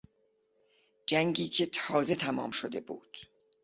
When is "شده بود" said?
2.51-3.17